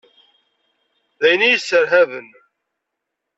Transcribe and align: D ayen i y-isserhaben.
D 1.19 1.21
ayen 1.27 1.45
i 1.47 1.49
y-isserhaben. 1.51 2.29